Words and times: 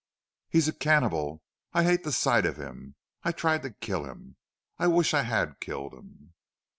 "He's 0.49 0.67
a 0.67 0.73
cannibal. 0.73 1.43
I 1.73 1.83
hate 1.83 2.03
the 2.03 2.11
sight 2.11 2.47
of 2.47 2.57
him. 2.57 2.95
I 3.21 3.31
tried 3.31 3.61
to 3.61 3.69
kill 3.69 4.05
him. 4.05 4.35
I 4.79 4.87
wish 4.87 5.13
I 5.13 5.21
had 5.21 5.59
killed 5.59 5.93
him." 5.93 6.33